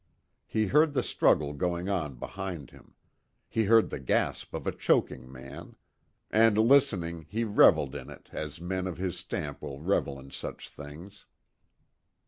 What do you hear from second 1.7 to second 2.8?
on behind